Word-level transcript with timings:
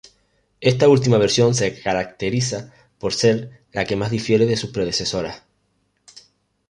Esta 0.61 0.89
última 0.89 1.19
versión 1.19 1.53
se 1.53 1.79
caracteriza 1.79 2.73
por 2.97 3.13
ser 3.13 3.51
la 3.71 3.85
que 3.85 3.95
más 3.95 4.09
difiere 4.09 4.47
de 4.47 4.57
sus 4.57 4.71
predecesoras. 4.71 5.43